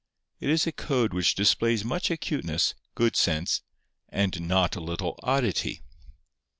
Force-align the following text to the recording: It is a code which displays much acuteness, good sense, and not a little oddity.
It 0.39 0.49
is 0.49 0.65
a 0.65 0.71
code 0.71 1.13
which 1.13 1.35
displays 1.35 1.85
much 1.85 2.09
acuteness, 2.09 2.73
good 2.95 3.15
sense, 3.15 3.61
and 4.09 4.41
not 4.47 4.75
a 4.75 4.79
little 4.81 5.15
oddity. 5.21 5.83